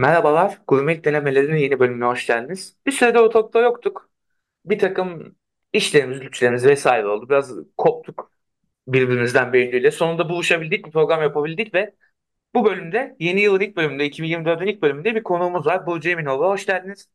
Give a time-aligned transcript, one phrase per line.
[0.00, 2.76] Merhabalar, Gurme Denemelerinin yeni bölümüne hoş geldiniz.
[2.86, 4.10] Bir süredir ortalıkta yoktuk.
[4.64, 5.36] Bir takım
[5.72, 7.28] işlerimiz, güçlerimiz vesaire oldu.
[7.28, 8.32] Biraz koptuk
[8.88, 9.90] birbirimizden beğeniyle.
[9.90, 11.94] Sonunda buluşabildik, bir program yapabildik ve
[12.54, 15.86] bu bölümde yeni yılın ilk bölümünde, 2024'ün ilk bölümünde bir konuğumuz var.
[15.86, 16.46] Burcu Eminoğlu.
[16.46, 17.08] Hoş geldiniz.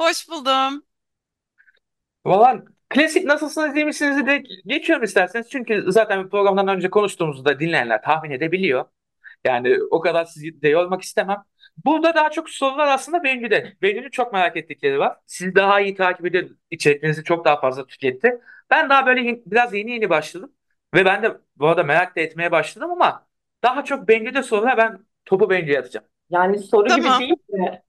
[0.00, 0.82] Hoş buldum.
[2.24, 5.50] Valla klasik nasılsınız iyi misiniz de geçiyorum isterseniz.
[5.50, 8.84] Çünkü zaten bir programdan önce konuştuğumuzda dinleyenler tahmin edebiliyor.
[9.44, 11.44] Yani o kadar sizi de yormak istemem.
[11.84, 13.76] Burada daha çok sorular aslında Bengü'de.
[13.82, 15.16] Bengü'nün çok merak ettikleri var.
[15.26, 18.40] Siz daha iyi takip ediyor, içeriklerinizi çok daha fazla tüketti.
[18.70, 20.52] Ben daha böyle biraz yeni yeni başladım.
[20.94, 23.26] Ve ben de bu arada merak da etmeye başladım ama
[23.62, 26.06] daha çok Bengü'de sorular ben topu Bengü'ye atacağım.
[26.30, 27.20] Yani soru gibi Tamam.
[27.20, 27.82] değil de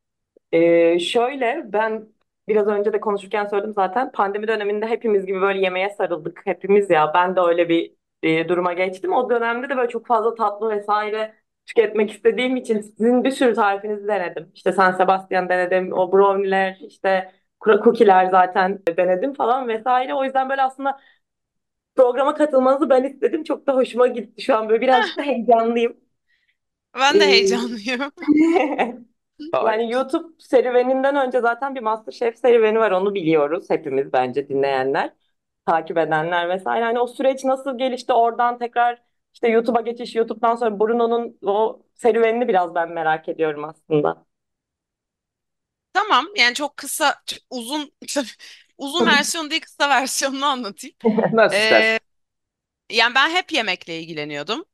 [0.52, 2.08] e, şöyle ben
[2.48, 7.12] biraz önce de konuşurken söyledim zaten pandemi döneminde hepimiz gibi böyle yemeğe sarıldık hepimiz ya
[7.14, 9.14] ben de öyle bir e, duruma geçtim.
[9.14, 14.08] O dönemde de böyle çok fazla tatlı vesaire tüketmek istediğim için sizin bir sürü tarifinizi
[14.08, 14.52] denedim.
[14.56, 20.14] İşte San Sebastian denedim, o brownie'ler, işte cookie'ler zaten denedim falan vesaire.
[20.14, 21.00] O yüzden böyle aslında
[21.96, 23.44] programa katılmanızı ben istedim.
[23.44, 25.98] Çok da hoşuma gitti şu an böyle birazcık da heyecanlıyım.
[26.96, 28.12] Ben de heyecanlıyım.
[29.52, 35.14] Ay, Yani YouTube serüveninden önce zaten bir MasterChef serüveni var onu biliyoruz hepimiz bence dinleyenler,
[35.68, 36.86] takip edenler vesaire.
[36.86, 42.48] Hani o süreç nasıl gelişti oradan tekrar işte YouTube'a geçiş, YouTube'dan sonra Bruno'nun o serüvenini
[42.48, 44.26] biraz ben merak ediyorum aslında.
[45.94, 46.28] Tamam.
[46.38, 47.92] Yani çok kısa, ç- uzun
[48.78, 50.96] uzun versiyon değil kısa versiyonunu anlatayım.
[51.34, 51.58] nasıl?
[51.60, 52.00] Ee,
[52.92, 54.66] yani ben hep yemekle ilgileniyordum.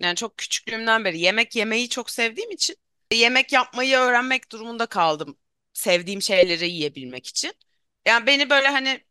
[0.00, 2.76] Yani çok küçüklüğümden beri yemek yemeyi çok sevdiğim için
[3.12, 5.38] yemek yapmayı öğrenmek durumunda kaldım.
[5.72, 7.54] Sevdiğim şeyleri yiyebilmek için.
[8.06, 9.04] Yani beni böyle hani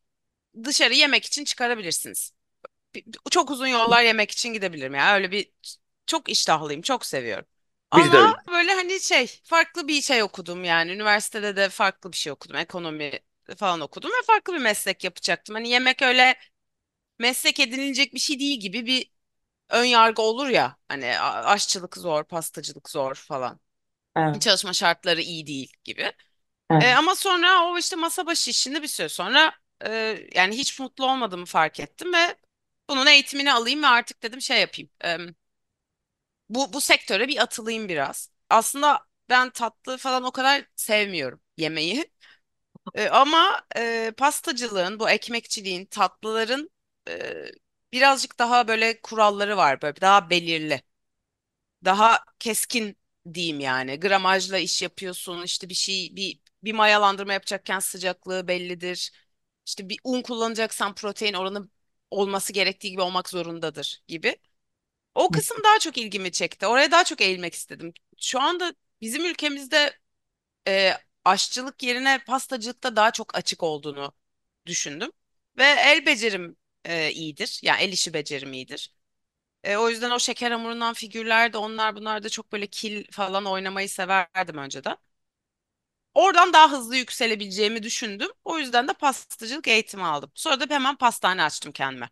[0.63, 2.33] dışarı yemek için çıkarabilirsiniz.
[3.31, 4.95] Çok uzun yollar yemek için gidebilirim.
[4.95, 5.51] Yani öyle bir
[6.07, 7.45] çok iştahlıyım, çok seviyorum.
[7.95, 8.33] Biz de öyle.
[8.33, 12.55] Ama böyle hani şey farklı bir şey okudum yani üniversitede de farklı bir şey okudum
[12.57, 13.11] ekonomi
[13.57, 15.55] falan okudum ve farklı bir meslek yapacaktım.
[15.55, 16.35] Hani yemek öyle
[17.19, 19.11] meslek edinilecek bir şey değil gibi bir
[19.69, 23.59] ön yargı olur ya hani aşçılık zor, pastacılık zor falan.
[24.15, 26.13] Evet, Çalışma şartları iyi değil gibi.
[26.69, 26.83] Evet.
[26.97, 29.53] ama sonra o işte masa başı işinde bir süre sonra
[29.85, 32.35] e, yani hiç mutlu olmadığımı fark ettim ve
[32.89, 34.89] bunun eğitimini alayım ve artık dedim şey yapayım.
[35.05, 35.17] E,
[36.49, 38.29] bu bu sektöre bir atılayım biraz.
[38.49, 42.11] Aslında ben tatlı falan o kadar sevmiyorum yemeği.
[42.95, 46.71] E, ama e, pastacılığın, bu ekmekçiliğin, tatlıların
[47.09, 47.45] e,
[47.93, 50.81] birazcık daha böyle kuralları var, böyle daha belirli,
[51.85, 52.97] daha keskin
[53.33, 53.99] diyeyim yani.
[53.99, 59.11] Gramajla iş yapıyorsun, işte bir şey, bir bir mayalandırma yapacakken sıcaklığı bellidir.
[59.69, 61.69] İşte bir un kullanacaksan protein oranı
[62.11, 64.37] olması gerektiği gibi olmak zorundadır gibi.
[65.15, 66.67] O kısım daha çok ilgimi çekti.
[66.67, 67.93] Oraya daha çok eğilmek istedim.
[68.19, 69.99] Şu anda bizim ülkemizde
[70.67, 70.93] e,
[71.25, 74.13] aşçılık yerine pastacılıkta daha çok açık olduğunu
[74.65, 75.11] düşündüm.
[75.57, 77.59] Ve el becerim e, iyidir.
[77.63, 78.93] Yani el işi becerim iyidir.
[79.63, 83.45] E, o yüzden o şeker hamurundan figürler de onlar bunlar da çok böyle kil falan
[83.45, 84.97] oynamayı severdim önceden.
[86.13, 88.29] Oradan daha hızlı yükselebileceğimi düşündüm.
[88.45, 90.31] O yüzden de pastacılık eğitimi aldım.
[90.35, 92.09] Sonra da hemen pastane açtım kendime.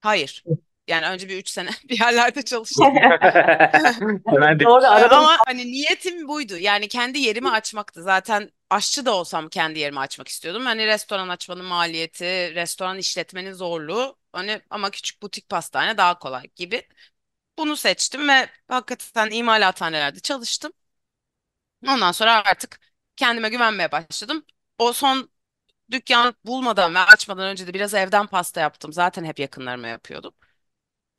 [0.00, 0.44] Hayır.
[0.88, 2.86] Yani önce bir üç sene bir yerlerde çalıştım.
[4.64, 6.56] Doğru Ee, bir Ama hani niyetim buydu.
[6.58, 8.02] Yani kendi yerimi açmaktı.
[8.02, 10.64] Zaten aşçı da olsam kendi yerimi açmak istiyordum.
[10.66, 12.24] Hani restoran açmanın maliyeti,
[12.54, 14.18] restoran işletmenin zorluğu.
[14.32, 16.88] Hani ama küçük butik pastane daha kolay gibi.
[17.58, 20.72] Bunu seçtim ve hakikaten imalathanelerde çalıştım.
[21.88, 22.80] Ondan sonra artık
[23.16, 24.44] kendime güvenmeye başladım.
[24.78, 25.30] O son
[25.90, 28.92] dükkan bulmadan ve açmadan önce de biraz evden pasta yaptım.
[28.92, 30.34] Zaten hep yakınlarıma yapıyordum.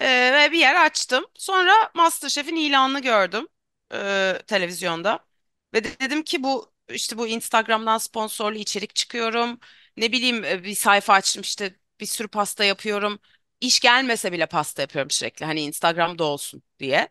[0.02, 1.26] Ee, ve bir yer açtım.
[1.36, 3.48] Sonra MasterChef'in ilanını gördüm
[3.94, 5.26] e, televizyonda.
[5.74, 9.60] Ve de- dedim ki bu işte bu Instagram'dan sponsorlu içerik çıkıyorum.
[9.98, 13.20] Ne bileyim e, bir sayfa açtım işte bir sürü pasta yapıyorum.
[13.62, 15.46] İş gelmese bile pasta yapıyorum sürekli.
[15.46, 17.10] Hani Instagram'da olsun diye.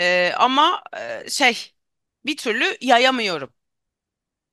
[0.00, 0.82] Ee, ama
[1.24, 1.74] e, şey
[2.26, 3.54] bir türlü yayamıyorum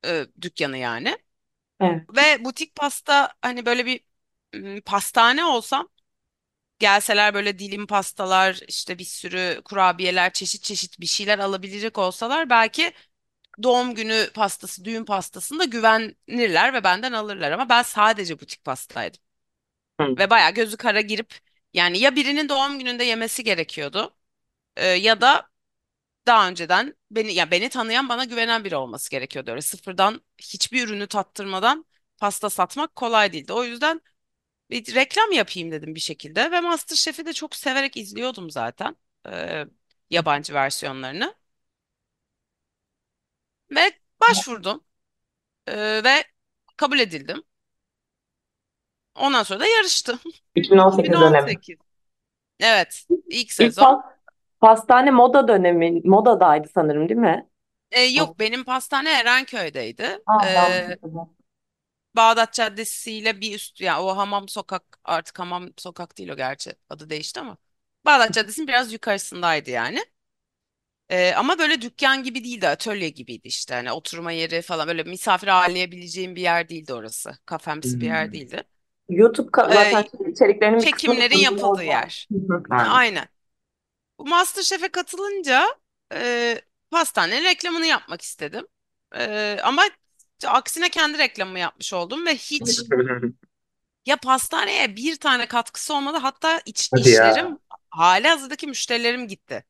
[0.06, 1.18] e, dükkanı yani.
[1.80, 4.00] evet, Ve butik pasta hani böyle bir
[4.54, 5.88] m, pastane olsam
[6.78, 12.92] gelseler böyle dilim pastalar işte bir sürü kurabiyeler çeşit çeşit bir şeyler alabilecek olsalar belki
[13.62, 19.20] doğum günü pastası düğün pastasında güvenirler ve benden alırlar ama ben sadece butik pastaydım
[20.00, 20.16] Hı.
[20.18, 21.34] ve bayağı gözü kara girip
[21.74, 24.16] yani ya birinin doğum gününde yemesi gerekiyordu
[24.76, 25.50] e, ya da
[26.26, 31.06] daha önceden beni ya beni tanıyan bana güvenen biri olması gerekiyordu öyle sıfırdan hiçbir ürünü
[31.06, 31.86] tattırmadan
[32.18, 34.00] pasta satmak kolay değildi o yüzden
[34.70, 38.96] bir reklam yapayım dedim bir şekilde ve MasterChef'i de çok severek izliyordum zaten
[39.28, 39.64] e,
[40.10, 41.34] yabancı versiyonlarını.
[43.70, 44.84] ve başvurdum
[45.68, 46.24] Ee, ve
[46.76, 47.44] kabul edildim.
[49.14, 50.20] Ondan sonra da yarıştım.
[50.54, 51.52] 2018 dönemi.
[51.52, 51.78] 2018.
[52.60, 54.13] Evet, İlk sezon.
[54.64, 57.48] Pas, pastane moda dönemi, modadaydı sanırım değil mi?
[57.90, 58.18] Ee, O.
[58.18, 60.18] yok benim pastane Erenköy'deydi.
[60.26, 61.36] Aa, yanlış hatırladım.
[62.16, 66.72] Bağdat Caddesi ile bir üst ya o Hamam Sokak artık Hamam Sokak değil o gerçi
[66.90, 67.56] adı değişti ama
[68.04, 70.04] Bağdat Caddesi'nin biraz yukarısındaydı yani.
[71.10, 75.48] Ee, ama böyle dükkan gibi değildi atölye gibiydi işte hani oturma yeri falan böyle misafir
[75.48, 78.32] ağırlayabileceğim bir yer değildi orası kafemsi bir yer Hmm.
[78.32, 78.62] değildi.
[79.08, 82.28] YouTube ka- zaten Ee, içeriklerinin bir kısmı çekimlerin yapıldığı yer.
[82.32, 82.62] Hı hı.
[82.70, 83.02] Aynen.
[83.08, 83.28] Aynen.
[84.18, 85.66] Bu MasterChef'e katılınca
[86.12, 88.66] e, pastanenin reklamını yapmak istedim.
[89.16, 89.82] E, ama
[90.46, 92.80] aksine kendi reklamımı yapmış oldum ve hiç
[94.06, 96.16] ya pastaneye bir tane katkısı olmadı.
[96.16, 97.30] Hatta iç, Hadi ya.
[97.30, 97.58] işlerim
[97.90, 99.64] hali hazırdaki müşterilerim gitti.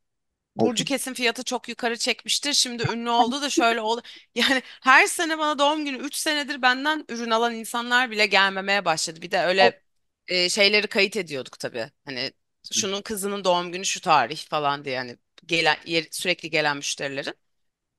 [0.57, 2.53] Burcu kesin fiyatı çok yukarı çekmiştir.
[2.53, 4.03] Şimdi ünlü oldu da şöyle oldu.
[4.35, 9.23] Yani her sene bana doğum günü 3 senedir benden ürün alan insanlar bile gelmemeye başladı.
[9.23, 9.83] Bir de öyle
[10.29, 11.91] e, şeyleri kayıt ediyorduk tabii.
[12.05, 12.33] Hani
[12.73, 17.35] şunun kızının doğum günü şu tarih falan diye hani gelen yer- sürekli gelen müşterilerin.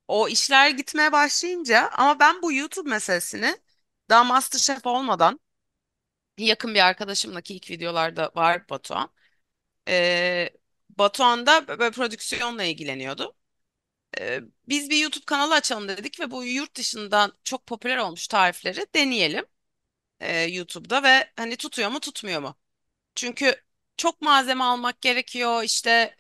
[0.10, 3.58] O işler gitmeye başlayınca ama ben bu YouTube meselesini
[4.10, 5.40] daha MasterChef olmadan
[6.38, 9.10] yakın bir arkadaşımla ki ilk videolarda var Batuhan.
[9.90, 10.52] Ee,
[10.90, 13.36] Batuhan da böyle prodüksiyonla ilgileniyordu.
[14.20, 18.86] Ee, biz bir YouTube kanalı açalım dedik ve bu yurt dışından çok popüler olmuş tarifleri
[18.96, 19.46] deneyelim
[20.22, 22.56] e, YouTube'da ve hani tutuyor mu tutmuyor mu?
[23.16, 23.65] Çünkü
[23.98, 26.16] çok malzeme almak gerekiyor işte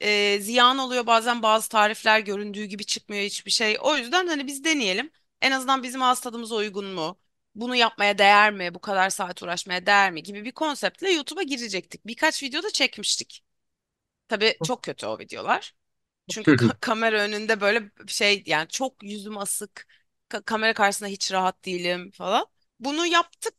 [0.00, 3.78] e, ziyan oluyor bazen bazı tarifler göründüğü gibi çıkmıyor hiçbir şey.
[3.82, 5.10] O yüzden hani biz deneyelim.
[5.42, 7.20] En azından bizim ağız tadımıza uygun mu?
[7.54, 8.74] Bunu yapmaya değer mi?
[8.74, 10.22] Bu kadar saat uğraşmaya değer mi?
[10.22, 12.06] Gibi bir konseptle YouTube'a girecektik.
[12.06, 13.44] Birkaç video da çekmiştik.
[14.28, 15.74] Tabii çok kötü o videolar.
[16.28, 19.86] Çünkü ka- kamera önünde böyle şey yani çok yüzüm asık.
[20.30, 22.46] ka- kamera karşısında hiç rahat değilim falan.
[22.80, 23.54] Bunu yaptık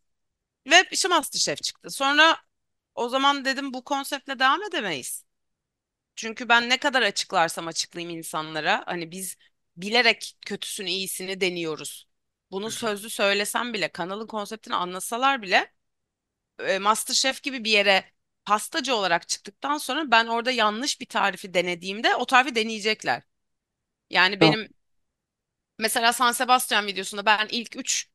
[0.68, 1.90] ve işte MasterChef çıktı.
[1.92, 2.38] Sonra
[2.96, 5.26] o zaman dedim bu konseptle devam edemeyiz.
[6.16, 9.38] Çünkü ben ne kadar açıklarsam açıklayayım insanlara hani biz
[9.78, 12.08] bilerek kötüsünü iyisini deniyoruz.
[12.52, 15.74] Bunu sözlü söylesem bile kanalın konseptini anlasalar bile
[16.60, 18.06] e, MasterChef gibi bir yere
[18.46, 23.24] pastacı olarak çıktıktan sonra ben orada yanlış bir tarifi denediğimde o tarifi deneyecekler.
[24.10, 24.56] Yani Doğru.
[24.56, 24.70] benim
[25.78, 28.10] mesela San Sebastian videosunda ben ilk 3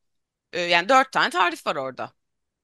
[0.53, 2.13] yani 4 tane tarif var orada.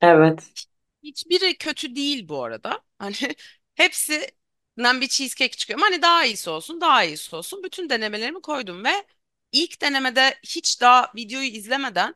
[0.02, 0.54] Evet.
[1.04, 2.82] Hiçbiri kötü değil bu arada.
[3.00, 3.16] Hani
[3.76, 5.80] hepsinden bir cheesecake çıkıyor.
[5.80, 7.64] Ama hani daha iyisi olsun, daha iyisi olsun.
[7.64, 9.06] Bütün denemelerimi koydum ve
[9.52, 12.16] ilk denemede hiç daha videoyu izlemeden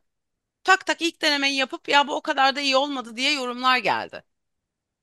[0.64, 4.24] tak tak ilk denemeyi yapıp ya bu o kadar da iyi olmadı diye yorumlar geldi.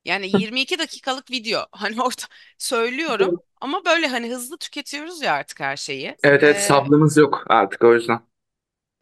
[0.04, 1.66] Yani 22 dakikalık video.
[1.72, 2.22] Hani orada
[2.58, 6.18] söylüyorum ama böyle hani hızlı tüketiyoruz ya artık her şeyi.
[6.22, 8.20] Evet evet Ee, sabrımız yok artık o yüzden.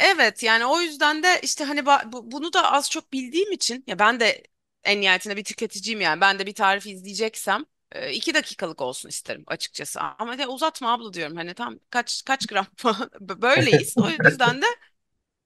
[0.00, 3.84] Evet yani o yüzden de işte hani ba- bu- bunu da az çok bildiğim için
[3.86, 4.42] ya ben de
[4.84, 6.20] en nihayetinde bir tüketiciyim yani.
[6.20, 10.00] Ben de bir tarif izleyeceksem e, iki dakikalık olsun isterim açıkçası.
[10.00, 11.36] Ama de uzatma abla diyorum.
[11.36, 13.10] Hani tam kaç kaç gram falan.
[13.20, 13.94] Böyleyiz.
[13.98, 14.66] O yüzden de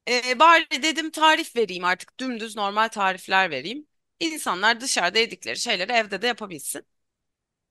[0.08, 2.20] e, bari dedim tarif vereyim artık.
[2.20, 3.86] Dümdüz normal tarifler vereyim.
[4.20, 6.86] İnsanlar dışarıda yedikleri şeyleri evde de yapabilsin.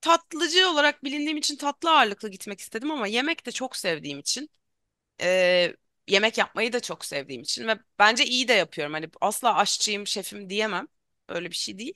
[0.02, 4.50] Tatlıcı olarak bilindiğim için tatlı ağırlıklı gitmek istedim ama yemek de çok sevdiğim için
[5.22, 5.74] e,
[6.08, 8.94] yemek yapmayı da çok sevdiğim için ve bence iyi de yapıyorum.
[8.94, 10.88] Hani asla aşçıyım, şefim diyemem.
[11.30, 11.94] Öyle bir şey değil.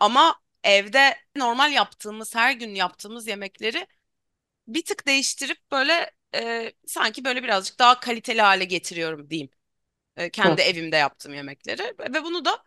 [0.00, 3.86] Ama evde normal yaptığımız, her gün yaptığımız yemekleri
[4.68, 9.50] bir tık değiştirip böyle e, sanki böyle birazcık daha kaliteli hale getiriyorum diyeyim.
[10.16, 10.56] E, Hı.
[10.56, 12.64] kendi evimde yaptığım yemekleri ve bunu da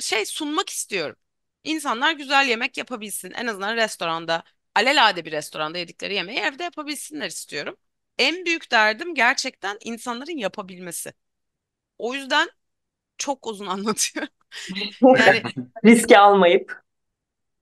[0.00, 1.16] şey sunmak istiyorum.
[1.64, 3.30] İnsanlar güzel yemek yapabilsin.
[3.32, 4.42] En azından restoranda,
[4.74, 7.76] alelade bir restoranda yedikleri yemeği evde yapabilsinler istiyorum.
[8.18, 11.12] En büyük derdim gerçekten insanların yapabilmesi.
[11.98, 12.50] O yüzden
[13.22, 14.32] çok uzun anlatıyorum.
[15.18, 15.42] Yani
[15.84, 16.82] Riski almayıp.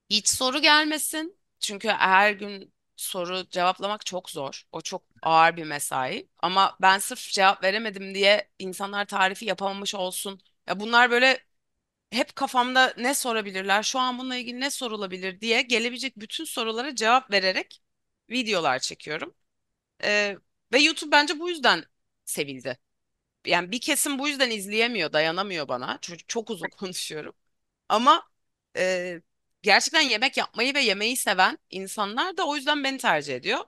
[0.09, 1.37] hiç soru gelmesin.
[1.59, 4.63] Çünkü her gün soru cevaplamak çok zor.
[4.71, 6.29] O çok ağır bir mesai.
[6.39, 10.41] Ama ben sırf cevap veremedim diye insanlar tarifi yapamamış olsun.
[10.67, 11.39] Ya bunlar böyle
[12.11, 17.31] hep kafamda ne sorabilirler, şu an bununla ilgili ne sorulabilir diye gelebilecek bütün sorulara cevap
[17.31, 17.83] vererek
[18.29, 19.35] videolar çekiyorum.
[20.03, 20.37] Ee,
[20.73, 21.85] ve YouTube bence bu yüzden
[22.25, 22.79] sevildi.
[23.45, 25.97] Yani bir kesim bu yüzden izleyemiyor, dayanamıyor bana.
[26.01, 27.33] Çünkü çok uzun konuşuyorum.
[27.89, 28.23] Ama
[28.77, 29.21] e,
[29.61, 33.59] gerçekten yemek yapmayı ve yemeği seven insanlar da o yüzden beni tercih ediyor.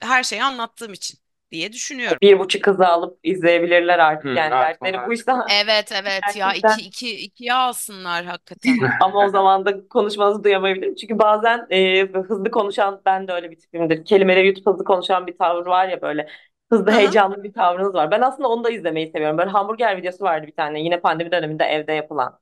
[0.00, 1.18] Her şeyi anlattığım için.
[1.50, 2.18] diye düşünüyorum.
[2.22, 4.24] Bir buçuk hızı alıp izleyebilirler artık.
[4.24, 6.78] Hı, Yani artık dertleri onlar- buysa Evet evet ya Gerçekten.
[6.78, 8.78] iki, iki, ikiye alsınlar hakikaten.
[9.00, 10.94] ama o zaman da konuşmanızı duyamayabilirim.
[10.94, 14.04] Çünkü bazen e, hızlı konuşan ben de öyle bir tipimdir.
[14.04, 16.28] Kelimeleri yutup hızlı konuşan bir tavır var ya böyle.
[16.72, 17.00] Hızlı Hı hı.
[17.00, 18.10] heyecanlı bir tavrınız var.
[18.10, 19.38] Ben aslında onu da izlemeyi seviyorum.
[19.38, 20.80] Böyle hamburger videosu vardı bir tane.
[20.82, 22.38] Yine pandemi döneminde evde yapılan.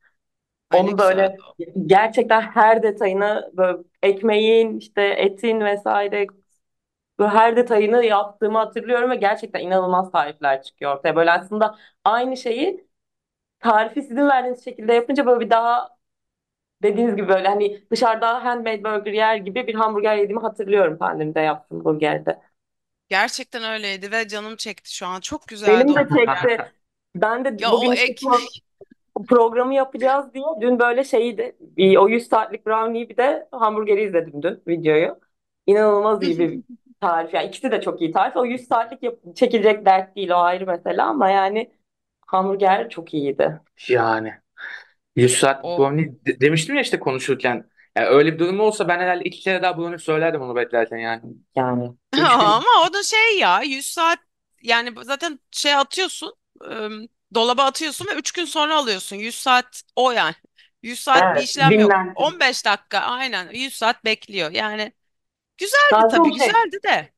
[0.70, 1.36] Ay ne Onu böyle
[1.86, 6.26] gerçekten her detayını böyle ekmeğin, işte etin vesaire
[7.18, 11.16] böyle her detayını yaptığımı hatırlıyorum ve gerçekten inanılmaz tarifler çıkıyor ortaya.
[11.16, 12.88] Böyle aslında aynı şeyi
[13.60, 15.96] tarifi sizin verdiğiniz şekilde yapınca böyle bir daha
[16.82, 21.84] dediğiniz gibi böyle hani dışarıda handmade burger yer gibi bir hamburger yediğimi hatırlıyorum pandemide yaptığım
[21.84, 22.40] burgerde.
[23.10, 25.20] Gerçekten öyleydi ve canım çekti şu an.
[25.20, 26.14] Çok güzeldi Benim de o.
[26.16, 26.58] çekti.
[27.16, 28.64] Ben de Ya bugün o işte ekmek.
[29.28, 34.42] programı yapacağız diye dün böyle şeydi bir, o 100 saatlik brownie'yi bir de hamburgeri izledim
[34.42, 35.20] dün videoyu.
[35.66, 36.60] İnanılmaz iyi bir
[37.00, 37.34] tarif.
[37.34, 38.36] Yani ikisi de çok iyi tarif.
[38.36, 41.72] O 100 saatlik yap- çekilecek dert değil o ayrı mesele ama yani
[42.26, 43.60] hamburger çok iyiydi.
[43.88, 44.34] Yani
[45.16, 47.69] 100 saat O brownie de- demiştim ya işte konuşurken.
[47.96, 51.22] Yani öyle bir durum olsa ben herhalde iki kere daha brownie söylerdim onu beklerken yani.
[51.56, 54.18] Yani ama o da şey ya 100 saat
[54.62, 59.16] yani zaten şey atıyorsun ım, dolaba atıyorsun ve 3 gün sonra alıyorsun.
[59.16, 60.34] 100 saat o yani.
[60.82, 61.96] 100 saat bir evet işlem yok.
[61.98, 62.14] dinlendim.
[62.14, 64.50] 15 dakika aynen 100 saat bekliyor.
[64.50, 64.92] Yani
[65.58, 67.12] güzeldi Zaten tabii şey güzeldi de.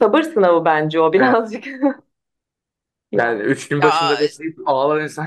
[0.00, 1.38] sabır sınavı bence o Evet.
[1.42, 1.64] birazcık.
[3.12, 5.26] Yani üç gün Ya başında bekleyip ağlar insan.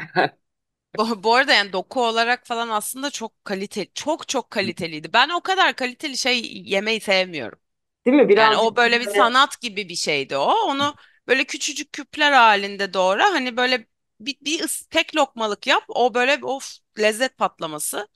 [0.98, 5.14] Bu, bu arada yani doku olarak falan aslında çok kaliteli, çok çok kaliteliydi.
[5.14, 7.60] Ben o kadar kaliteli şey yemeyi sevmiyorum.
[8.06, 8.30] Değil mi?
[8.36, 10.46] Yani Birazcık o böyle bir böyle sanat gibi bir şeydi o.
[10.54, 10.96] Onu
[11.28, 13.26] böyle küçücük küpler halinde doğra.
[13.34, 13.88] Hani böyle
[14.20, 15.84] bir, bir ıs- tek lokmalık yap.
[15.88, 18.08] O böyle of lezzet patlaması.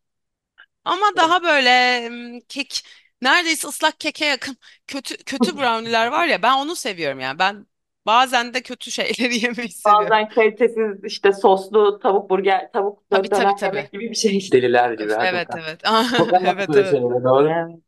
[0.85, 1.69] Ama daha böyle
[2.09, 2.83] mm, kek
[3.21, 7.39] neredeyse ıslak keke yakın kötü kötü brownie'ler var ya ben onu seviyorum yani.
[7.39, 7.67] Ben
[8.05, 10.09] bazen de kötü şeyleri yemeyi seviyorum.
[10.09, 13.77] bazen kalitesiz işte soslu tavuk burger, tavuk Tabii tabii döner tabii.
[13.77, 14.49] yemek gibi bir şey.
[14.51, 15.55] Deliler gibi evet hakikaten.
[15.55, 15.81] evet.
[16.15, 16.89] Sokak Evet böyle evet.
[16.89, 17.49] şeylere doğru.
[17.49, 17.81] Yani.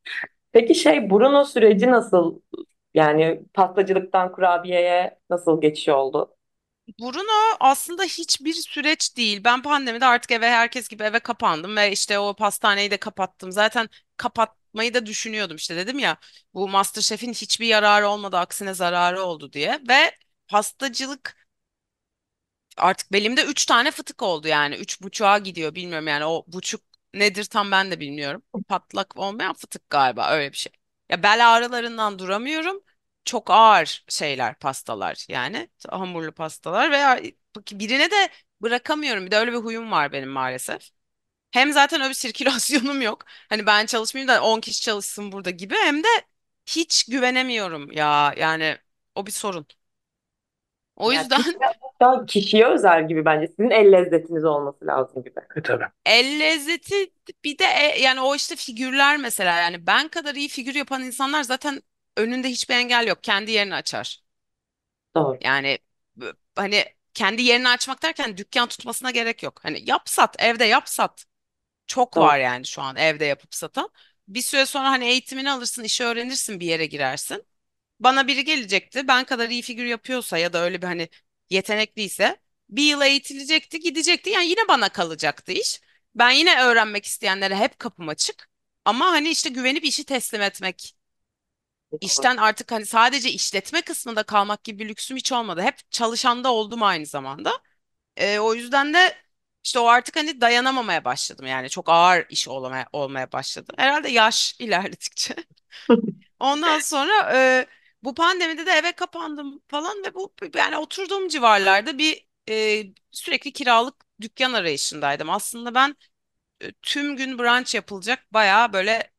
[0.52, 2.42] Peki şey Bruno süreci nasıl?
[2.94, 6.36] Yani pastacılıktan kurabiyeye nasıl geçiş oldu?
[7.00, 9.44] Bruno aslında hiçbir süreç değil.
[9.44, 13.52] Ben pandemide artık eve herkes gibi eve kapandım ve işte o pastaneyi de kapattım.
[13.52, 13.90] Zaten
[14.78, 16.18] kapatmayı da düşünüyordum işte dedim ya
[16.54, 20.12] bu MasterChef'in hiçbir yararı olmadı aksine zararı oldu diye ve
[20.48, 21.36] pastacılık
[22.78, 26.82] artık belimde üç tane fıtık oldu yani üç buçuğa gidiyor bilmiyorum yani o buçuk
[27.14, 28.44] nedir tam ben de bilmiyorum.
[28.68, 30.72] Patlak olmayan fıtık galiba öyle bir şey.
[31.10, 32.84] Ya bel ağrılarından duramıyorum.
[33.26, 37.34] Çok ağır şeyler pastalar yani hamurlu pastalar ve
[37.72, 38.30] birine de
[38.62, 39.26] bırakamıyorum.
[39.26, 40.90] Bir de öyle bir huyum var benim maalesef.
[41.58, 43.26] Hem zaten öyle bir sirkülasyonum yok.
[43.50, 46.08] Hani ben çalışmayayım da 10 kişi çalışsın burada gibi hem de
[46.66, 48.78] hiç güvenemiyorum ya yani
[49.16, 49.68] o bir sorun.
[50.96, 53.48] O Yani yüzden birazcık daha kişiye özel gibi bence.
[53.48, 55.40] Sizin el lezzetiniz olması lazım gibi.
[55.56, 55.86] E, tabii.
[56.06, 60.76] El lezzeti bir de e- yani o işte figürler mesela yani ben kadar iyi figür
[60.76, 61.82] yapan insanlar zaten
[62.18, 63.24] önünde hiçbir engel yok.
[63.24, 64.22] Kendi yerini açar.
[65.16, 65.40] Doğru.
[65.42, 65.80] Yani
[66.16, 69.60] b- hani kendi yerini açmak derken dükkan tutmasına gerek yok.
[69.64, 71.26] Hani yap sat, evde yap sat.
[71.88, 72.24] Çok Doğru.
[72.28, 73.90] var yani şu an evde yapıp satan.
[74.28, 77.46] Bir süre sonra hani eğitimini alırsın, işi öğrenirsin, bir yere girersin.
[78.00, 79.08] Bana biri gelecekti.
[79.08, 81.10] Ben kadar iyi figür yapıyorsa ya da öyle bir hani
[81.50, 82.38] yetenekliyse
[82.70, 84.30] bir yıl eğitilecekti, gidecekti.
[84.30, 85.82] Yani yine bana kalacaktı iş.
[86.16, 88.50] Ben yine öğrenmek isteyenlere hep kapım açık.
[88.86, 90.96] Ama hani işte güvenip işi teslim etmek,
[92.02, 95.62] işten artık hani sadece işletme kısmında kalmak gibi bir lüksüm hiç olmadı.
[95.62, 97.52] Hep çalışanda oldum aynı zamanda.
[98.18, 99.16] Ee, o yüzden de
[99.68, 101.48] işte o artık hani dayanamamaya başladım.
[101.48, 103.74] Yani çok ağır iş olmaya, olmaya başladı.
[103.78, 105.36] Herhalde yaş ilerledikçe.
[106.40, 107.68] Ondan sonra e,
[108.04, 113.96] bu pandemide de eve kapandım falan ve bu yani oturduğum civarlarda bir e, sürekli kiralık
[114.22, 115.30] dükkan arayışındaydım.
[115.30, 115.96] Aslında ben
[116.62, 119.14] e, tüm gün brunch yapılacak bayağı böyle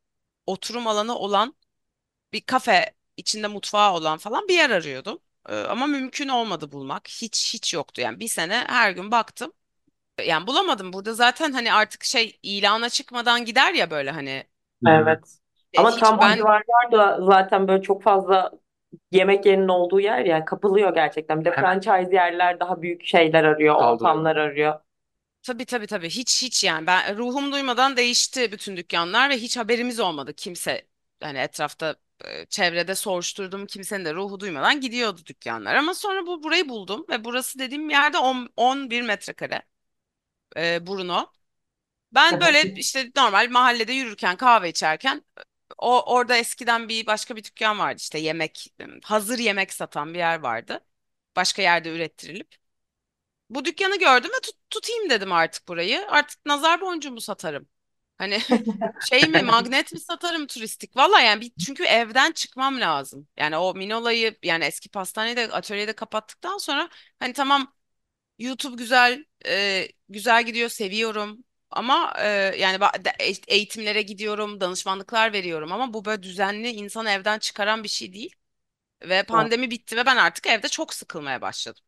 [0.46, 1.56] oturum alanı olan
[2.32, 5.20] bir kafe içinde mutfağı olan falan bir yer arıyordum.
[5.48, 7.08] E, ama mümkün olmadı bulmak.
[7.08, 9.52] Hiç hiç yoktu yani bir sene her gün baktım.
[10.26, 10.92] Yani bulamadım.
[10.92, 14.44] Burada zaten hani artık şey ilana çıkmadan gider ya böyle hani.
[14.86, 15.38] Evet.
[15.72, 18.50] e, Ama hiç tam o ben civarlar da zaten böyle çok fazla
[19.12, 21.40] yemek yerinin olduğu yer yani kapılıyor gerçekten.
[21.40, 24.14] Bir de franchise yerler daha büyük şeyler arıyor, kaldırıyor.
[24.14, 24.80] ortamlar arıyor.
[25.42, 30.00] Tabii tabii tabii hiç hiç yani ben ruhum duymadan değişti bütün dükkanlar ve hiç haberimiz
[30.00, 30.88] olmadı kimse
[31.20, 36.68] hani etrafta e, çevrede soruşturdum kimsenin de ruhu duymadan gidiyordu dükkanlar ama sonra bu burayı
[36.68, 39.62] buldum ve burası dediğim yerde 10, 11 metrekare
[40.56, 41.32] e, Bruno.
[42.12, 45.24] Ben böyle işte normal mahallede yürürken kahve içerken
[45.78, 48.74] o orada eskiden bir başka bir dükkan vardı işte yemek
[49.04, 50.86] hazır yemek satan bir yer vardı.
[51.36, 52.56] Başka yerde ürettirilip.
[53.50, 56.06] Bu dükkanı gördüm ve tut- tutayım dedim artık burayı.
[56.08, 57.68] Artık nazar boncuğu mu satarım?
[58.18, 58.38] Hani
[58.98, 60.96] şey mi magnet mi satarım turistik?
[60.96, 63.28] Valla yani bir, çünkü evden çıkmam lazım.
[63.36, 66.88] Yani o Minola'yı yani eski pastaneyi de atölyeyi de kapattıktan sonra
[67.18, 67.74] hani tamam
[68.38, 72.26] YouTube güzel e, güzel gidiyor seviyorum ama e,
[72.58, 77.88] yani ba- de- eğitimlere gidiyorum danışmanlıklar veriyorum ama bu böyle düzenli insanı evden çıkaran bir
[77.88, 78.34] şey değil.
[79.02, 81.82] Ve pandemi bitti ve ben artık evde çok sıkılmaya başladım.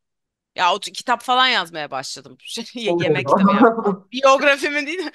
[0.56, 2.36] Ya o t- kitap falan yazmaya başladım.
[2.42, 3.76] Şey, yemek kitabı ya.
[4.12, 5.12] Biyografimi değil de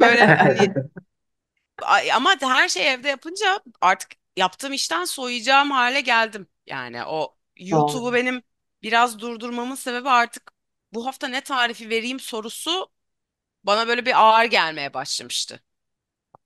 [0.00, 0.74] böyle hani
[1.82, 6.48] Ay- ama her şey evde yapınca artık yaptığım işten soyacağım hale geldim.
[6.66, 8.42] Yani o YouTube'u benim
[8.82, 10.52] biraz durdurmamın sebebi artık
[10.92, 12.92] bu hafta ne tarifi vereyim sorusu
[13.64, 15.62] bana böyle bir ağır gelmeye başlamıştı.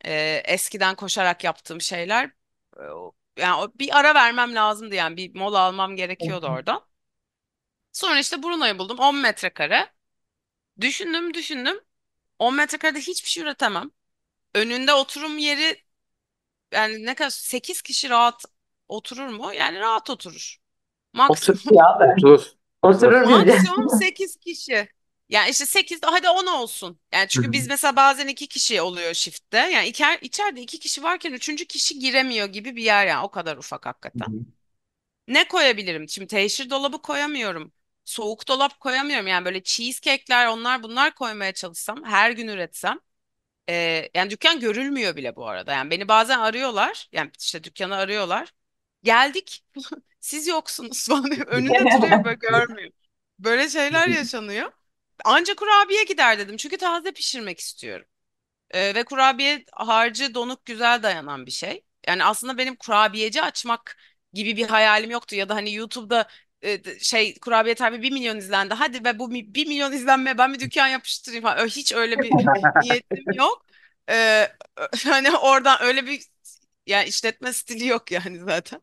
[0.04, 2.30] Ee, eskiden koşarak yaptığım şeyler
[2.76, 2.82] e,
[3.37, 6.87] yani bir ara vermem lazımdı yani bir mola almam gerekiyordu oradan.
[7.92, 9.92] Sonra işte Bruno'yu buldum 10 metrekare.
[10.80, 11.80] Düşündüm düşündüm
[12.38, 13.90] 10 metrekarede hiçbir şey üretemem.
[14.54, 15.84] Önünde oturum yeri
[16.72, 18.44] yani ne kadar 8 kişi rahat
[18.88, 19.54] oturur mu?
[19.54, 20.56] Yani rahat oturur.
[21.28, 22.14] Otur Maksimum ya be.
[22.22, 22.62] Dur.
[22.82, 23.52] Oturur bizce.
[23.52, 24.88] maksimum 8 kişi.
[25.28, 27.00] Yani işte 8 hadi 10 olsun.
[27.12, 29.58] Yani çünkü biz mesela bazen 2 kişi oluyor shift'te.
[29.58, 33.56] Yani içer, içeride 2 kişi varken üçüncü kişi giremiyor gibi bir yer yani o kadar
[33.56, 34.28] ufak hakikaten.
[35.28, 36.08] Ne koyabilirim?
[36.08, 37.72] Şimdi teşhir dolabı koyamıyorum.
[38.04, 39.26] Soğuk dolap koyamıyorum.
[39.26, 42.98] Yani böyle cheesecake'ler onlar bunlar koymaya çalışsam her gün üretsem
[43.68, 45.72] ee, yani dükkan görülmüyor bile bu arada.
[45.72, 47.08] Yani beni bazen arıyorlar.
[47.12, 48.52] Yani işte dükkanı arıyorlar.
[49.04, 49.64] Geldik.
[50.21, 51.47] Siz yoksunuz falan diyor.
[51.47, 52.90] Önünde duruyor böyle görmüyor.
[53.38, 54.73] Böyle şeyler yaşanıyor.
[55.25, 56.56] Anca kurabiye gider dedim.
[56.56, 58.06] Çünkü taze pişirmek istiyorum.
[58.71, 61.85] Ee, ve kurabiye harcı donuk güzel dayanan bir şey.
[62.06, 63.97] Yani aslında benim kurabiyeci açmak
[64.32, 65.37] gibi bir hayalim yoktu.
[65.37, 66.28] Ya da hani YouTube'da
[66.62, 68.75] e, şey kurabiye tarifi bir milyon izlendi.
[68.75, 71.66] Hadi be bu mi- bir milyon izlenme ben bir dükkan yapıştırayım falan.
[71.66, 72.35] Hiç öyle bir
[72.82, 73.66] niyetim yok.
[74.11, 74.49] Ee,
[75.04, 76.23] hani oradan öyle bir
[76.86, 78.82] yani işletme stili yok yani zaten.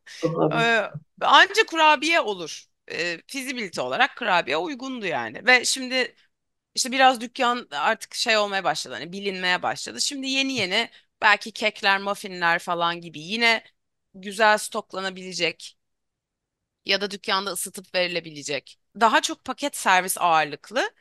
[0.53, 0.81] Ee,
[1.21, 2.65] anca kurabiye olur.
[2.91, 5.45] Ee, fizibilite olarak kurabiye uygundu yani.
[5.47, 6.15] Ve şimdi
[6.75, 10.01] işte biraz dükkan artık şey olmaya başladı hani bilinmeye başladı.
[10.01, 10.89] Şimdi yeni yeni
[11.21, 13.63] belki kekler, muffinler falan gibi yine
[14.13, 15.77] güzel stoklanabilecek
[16.85, 18.79] ya da dükkanda ısıtıp verilebilecek.
[18.99, 20.91] Daha çok paket servis ağırlıklı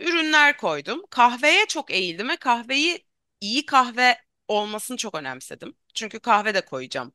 [0.00, 1.02] ürünler koydum.
[1.10, 3.06] Kahveye çok eğildim ve kahveyi
[3.40, 4.18] iyi kahve
[4.50, 5.76] olmasını çok önemsedim.
[5.94, 7.12] Çünkü kahve de koyacağım.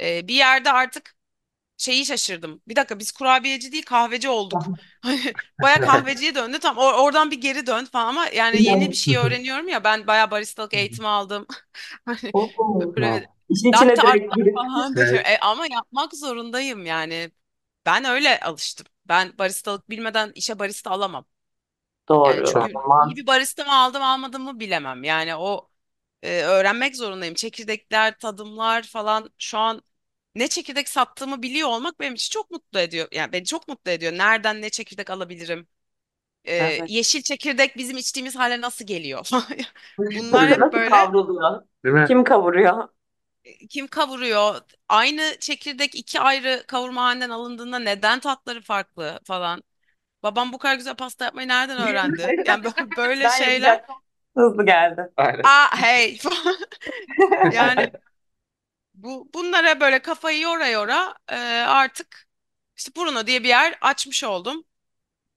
[0.00, 1.16] Ee, bir yerde artık
[1.78, 2.62] şeyi şaşırdım.
[2.68, 4.70] Bir dakika biz kurabiyeci değil kahveci olduk.
[5.62, 6.58] Baya kahveciye döndü.
[6.60, 10.06] Tam or- oradan bir geri dön falan ama yani yeni bir şey öğreniyorum ya ben
[10.06, 11.46] baya baristalık eğitimi aldım.
[12.06, 12.34] Hani
[12.96, 15.26] böyle İşin içine direkt girip falan Evet.
[15.26, 17.30] E, ama yapmak zorundayım yani.
[17.86, 18.86] Ben öyle alıştım.
[19.06, 21.26] Ben baristalık bilmeden işe barista alamam.
[22.24, 22.44] Yani doğru.
[22.44, 22.62] Çok.
[22.64, 23.16] çünkü iyi Man.
[23.16, 25.04] bir barista mı aldım almadım mı bilemem.
[25.04, 25.70] Yani o
[26.24, 27.34] e, öğrenmek zorundayım.
[27.34, 29.82] Çekirdekler, tadımlar falan şu an
[30.36, 33.08] ne çekirdek sattığımı biliyor olmak benim için çok mutlu ediyor.
[33.12, 34.12] Yani beni çok mutlu ediyor.
[34.12, 35.68] Nereden ne çekirdek alabilirim?
[36.44, 36.88] E, Evet.
[36.88, 39.28] yeşil çekirdek bizim içtiğimiz hale nasıl geliyor?
[40.14, 41.62] Bunlar hep Nasıl böyle kavruluyor?
[41.84, 42.08] Değil mi?
[42.08, 42.88] Kim kavuruyor?
[43.44, 44.60] e, kim kavuruyor?
[44.88, 49.62] Aynı çekirdek iki ayrı kavurmahaneden alındığında neden tatları farklı falan.
[50.22, 52.36] Babam bu kadar güzel pasta yapmayı nereden öğrendi?
[52.44, 53.80] Yani bö- böyle Ben şeyler.
[53.80, 53.96] yapacaktım.
[54.36, 55.12] Hızlı geldi.
[55.16, 55.42] Aynen.
[55.44, 56.18] Aa hey
[57.54, 57.92] yani
[58.94, 61.36] bu bunlara böyle kafayı yora yora e,
[61.68, 62.28] artık
[62.76, 64.64] işte Bruno diye bir yer açmış oldum.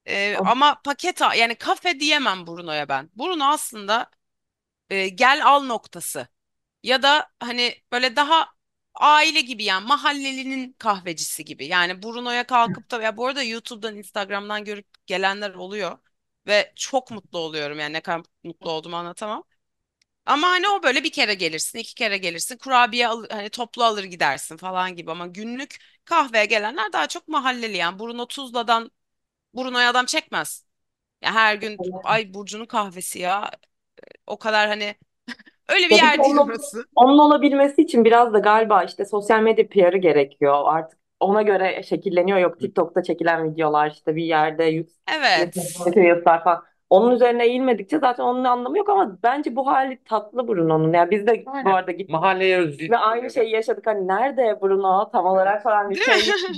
[0.07, 3.09] E, ama paket yani kafe diyemem Bruno'ya ben.
[3.15, 4.11] Bruno aslında
[4.89, 6.27] e, gel al noktası.
[6.83, 8.49] Ya da hani böyle daha
[8.95, 11.67] aile gibi yani mahallelinin kahvecisi gibi.
[11.67, 15.99] Yani Bruno'ya kalkıp da ya bu arada YouTube'dan Instagram'dan görüp gelenler oluyor
[16.47, 19.43] ve çok mutlu oluyorum yani ne kadar mutlu olduğumu anlatamam.
[20.25, 24.03] Ama hani o böyle bir kere gelirsin, iki kere gelirsin, kurabiye al, hani toplu alır
[24.03, 28.91] gidersin falan gibi ama günlük kahveye gelenler daha çok mahalleli yani Bruno Tuzla'dan
[29.55, 30.65] Bruno'ya adam çekmez.
[31.21, 33.51] Ya her gün ay Burcu'nun kahvesi ya
[34.27, 34.95] o kadar hani
[35.69, 36.87] öyle bir bir de yer değil onun, orası.
[36.95, 40.63] onun olabilmesi için biraz da galiba işte sosyal medya PR'ı gerekiyor.
[40.65, 42.37] Artık ona göre şekilleniyor.
[42.37, 45.55] Yok TikTok'ta çekilen videolar işte bir yerde yüz- Evet.
[46.23, 46.63] Falan.
[46.89, 50.93] Onun üzerine eğilmedikçe zaten onun anlamı yok ama bence bu hali tatlı Bruno'nun.
[50.93, 51.71] Yani biz de bu Aynen.
[51.71, 52.91] arada gittik Mahalleye özgü.
[52.91, 53.87] ve aynı şeyi yaşadık.
[53.87, 56.05] Hani nerede Bruno tam olarak falan bir Değil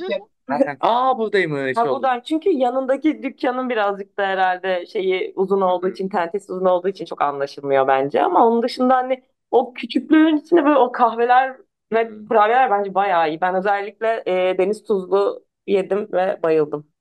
[0.07, 0.17] şey.
[0.49, 0.77] Aynen.
[0.81, 1.77] Aa buradaymış.
[1.77, 1.93] Ha oldu.
[1.93, 7.05] buradan çünkü yanındaki dükkanın birazcık da herhalde şeyi uzun olduğu için, tentesi uzun olduğu için
[7.05, 8.21] çok anlaşılmıyor bence.
[8.23, 11.55] Ama onun dışında hani o küçüklüğün içinde böyle o kahveler
[11.93, 13.41] ve kurabiyeler bence bayağı iyi.
[13.41, 16.91] Ben özellikle e, deniz tuzlu yedim ve bayıldım.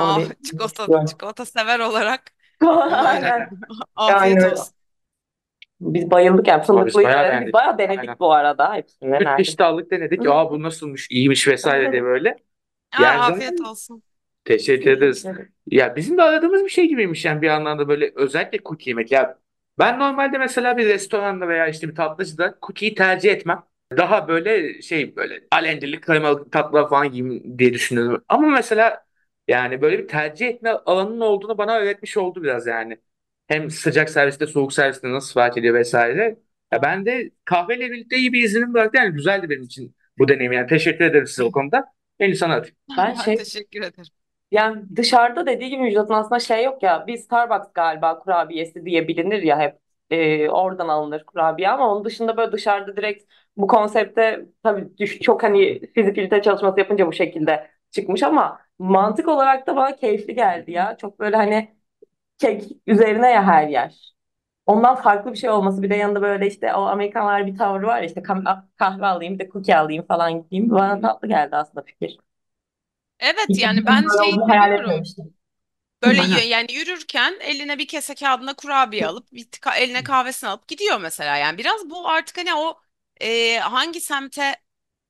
[0.00, 1.06] Onu Ah, bir çikolata, istiyorum.
[1.06, 3.50] çikolata sever olarak bunu Aynen.
[3.96, 4.46] Afiyet öyle.
[4.46, 4.74] olsun.
[5.80, 7.02] Biz bayıldık yani Ama biz fındıklıydı.
[7.02, 7.52] bayağı Biz beğendik.
[7.52, 8.20] bayağı denedik Aynen.
[8.20, 9.10] bu arada hepsini.
[9.18, 9.36] Üç Nerede?
[9.36, 10.26] çeşit aldık denedik.
[10.26, 12.36] Aa bu nasılmış, iyiymiş vesaire diye böyle.
[12.92, 14.02] Ah, Yani afiyet zaten olsun.
[14.44, 15.30] teşekkür ederiz.
[15.66, 19.12] Ya bizim de aradığımız bir şey gibiymiş yani bir anlamda böyle özellikle cookie yemek.
[19.12, 19.38] Ya
[19.78, 23.64] ben normalde mesela bir restoranda veya işte bir tatlıcıda cookie'yi tercih etmem.
[23.96, 28.24] Daha böyle şey böyle alendili kremalı tatlılar falan yiyeyim diye düşünüyorum.
[28.28, 29.04] Ama mesela
[29.48, 32.98] yani böyle bir tercih etme alanının olduğunu bana öğretmiş oldu biraz yani.
[33.46, 36.38] Hem sıcak serviste soğuk serviste nasıl fark ediyor vesaire.
[36.72, 38.98] Ya ben de kahveyle birlikte iyi bir izlenim bıraktı.
[38.98, 40.52] Yani güzeldi benim için bu deneyim.
[40.52, 41.84] Yani teşekkür ederim size o konuda.
[42.18, 42.76] En sana atayım.
[42.96, 44.04] Ben şey teşekkür ederim.
[44.50, 49.42] yani dışarıda dediği gibi Müjdat'ın aslında şey yok ya bir Starbucks galiba kurabiyesi diye bilinir
[49.42, 49.78] ya hep
[50.10, 53.24] Ee, oradan alınır kurabiye ama onun dışında böyle dışarıda direkt
[53.56, 59.66] bu konsepte tabii düş, çok hani fizibilite çalışması yapınca bu şekilde çıkmış ama mantık olarak
[59.66, 60.96] da bana keyifli geldi ya.
[60.96, 61.76] Çok böyle hani
[62.38, 64.14] kek üzerine ya her yer.
[64.66, 67.98] Ondan farklı bir şey olması bir de yanında böyle işte o Amerikanlar bir tavrı var
[68.00, 70.70] ya işte kah- kahve alayım bir de cookie alayım falan gideyim.
[70.70, 72.18] Bana tatlı geldi aslında fikir.
[73.18, 75.34] Evet Hiç yani ben olduğunu hayal etmemiştim.
[76.02, 80.68] Böyle y- yani yürürken eline bir kese kağıdına kurabiye alıp bir tka- eline kahvesini alıp
[80.68, 81.36] gidiyor mesela.
[81.36, 82.80] Yani biraz bu artık hani o
[83.20, 84.56] e, hangi semte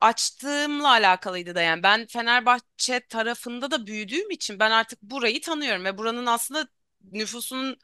[0.00, 5.98] açtığımla alakalıydı da yani ben Fenerbahçe tarafında da büyüdüğüm için ben artık burayı tanıyorum ve
[5.98, 6.68] buranın aslında
[7.12, 7.78] nüfusunun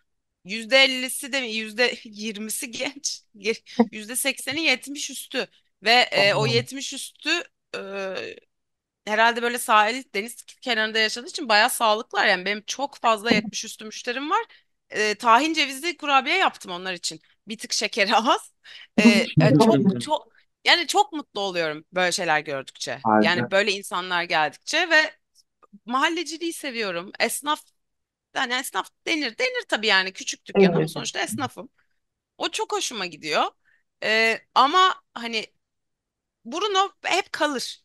[0.45, 3.23] yüzde ellisi de yüzde yirmisi genç
[3.93, 5.47] yüzde sekseni yetmiş üstü
[5.83, 7.31] ve e, o yetmiş üstü
[7.77, 7.81] e,
[9.07, 12.27] herhalde böyle sahil deniz kenarında yaşadığı için bayağı sağlıklılar.
[12.27, 14.45] Yani benim çok fazla 70 üstü müşterim var.
[14.91, 17.21] Ee, tahin cevizli kurabiye yaptım onlar için.
[17.49, 18.53] Bir tık şekeri az.
[18.99, 20.29] Ee, e, çok çok
[20.65, 23.01] yani çok mutlu oluyorum böyle şeyler gördükçe.
[23.05, 23.21] Harika.
[23.21, 25.15] Yani böyle insanlar geldikçe ve
[25.87, 27.13] mahalleciliği seviyorum.
[27.21, 27.63] Esnaf
[28.37, 30.89] yani esnaf denir denir tabii yani küçük dükkan ama Evet.
[30.89, 31.71] sonuçta esnafım.
[32.39, 33.45] O çok hoşuma gidiyor.
[34.05, 35.47] Ee, ama hani
[36.45, 37.83] Bruno hep kalır.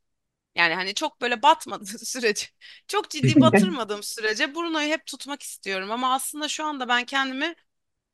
[0.55, 2.47] Yani hani çok böyle batmadığı sürece,
[2.87, 5.91] çok ciddi batırmadığım sürece Bruno'yu hep tutmak istiyorum.
[5.91, 7.55] Ama aslında şu anda ben kendimi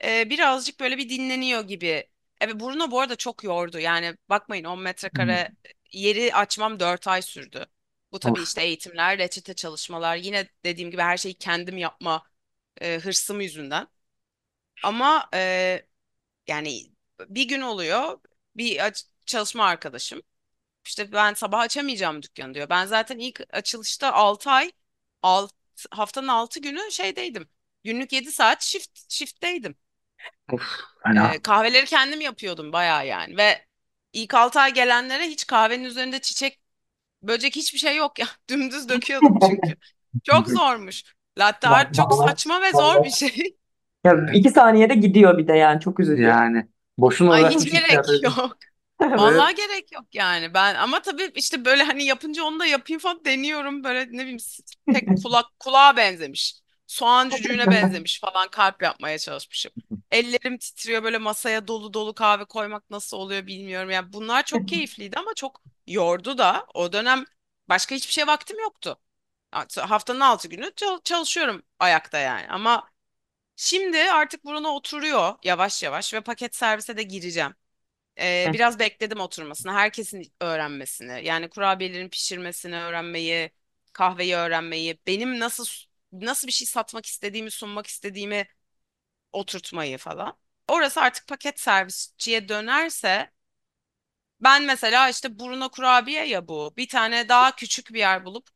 [0.04, 2.10] e, birazcık böyle bir dinleniyor gibi.
[2.42, 3.80] Evet Bruno bu arada çok yordu.
[3.80, 5.52] Yani bakmayın 10 metrekare
[5.92, 7.66] yeri açmam 4 ay sürdü.
[8.12, 8.48] Bu tabii Of.
[8.48, 10.16] işte eğitimler, reçete çalışmalar.
[10.16, 12.24] Yine dediğim gibi her şeyi kendim yapma
[12.82, 13.88] e, hırsım yüzünden.
[14.84, 15.86] Ama e,
[16.48, 16.92] yani
[17.30, 18.20] bir gün oluyor
[18.56, 20.24] bir aç- çalışma arkadaşım.
[20.86, 22.70] İşte ben sabah açamayacağım dükkanı diyor.
[22.70, 24.72] Ben zaten ilk açılışta 6 ay
[25.22, 25.54] alt,
[25.92, 27.50] haftanın 6 günü şeydeydim.
[27.84, 29.76] Günlük 7 saat shift shift'teydim.
[30.52, 30.62] Of,
[31.04, 31.34] fena.
[31.34, 33.66] Ee, kahveleri kendim yapıyordum bayağı yani ve
[34.14, 36.60] ilk 6 ay gelenlere hiç kahvenin üzerinde çiçek,
[37.24, 38.26] böcek hiçbir şey yok ya.
[38.50, 39.76] Dümdüz döküyordum çünkü.
[40.24, 41.04] Çok zormuş.
[41.40, 43.58] Latte art çok saçma ve zor bir şey.
[44.06, 46.22] Ya iki saniyede gidiyor bir de yani çok üzücü.
[46.22, 46.66] Yani
[46.98, 48.42] boşuna Ay hiç gerek yapıyorsun.
[48.42, 48.58] yok.
[49.02, 49.20] Evet.
[49.20, 53.26] Vallahi gerek yok yani ben ama tabii işte böyle hani yapınca onu da yapayım falan
[53.26, 54.38] deniyorum böyle ne bileyim
[54.94, 56.63] tek kulak kulağa benzemiş.
[56.88, 59.72] Soğan cücüğüne benzemiş falan kalp yapmaya çalışmışım.
[60.12, 63.90] Ellerim titriyor böyle masaya dolu dolu kahve koymak nasıl oluyor bilmiyorum.
[63.90, 67.26] Yani bunlar çok keyifliydi ama çok yordu da o dönem
[67.70, 69.00] başka hiçbir şey vaktim yoktu.
[69.80, 72.92] Haftanın altı günü çal- çalışıyorum ayakta yani ama
[73.56, 77.56] şimdi artık buruna oturuyor yavaş yavaş ve paket servise de gireceğim.
[78.20, 83.52] Ee, biraz bekledim oturmasını, herkesin öğrenmesini, yani kurabiyelerin pişirmesini öğrenmeyi,
[83.94, 85.66] kahveyi öğrenmeyi, benim nasıl
[86.14, 88.48] nasıl bir şey satmak istediğimi, sunmak istediğimi
[89.34, 90.38] oturtmayı falan.
[90.70, 93.32] Orası artık paket servisçiye dönerse,
[94.40, 98.50] ben mesela işte Bruno kurabiye ya bu, bir tane daha küçük bir yer bulup